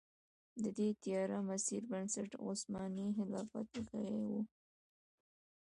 د 0.63 0.65
دې 0.77 0.89
تیاره 1.03 1.39
مسیر 1.49 1.81
بنسټ 1.91 2.31
عثماني 2.45 3.07
خلافت 3.17 3.69
ایښی 3.77 4.21
و. 4.29 4.31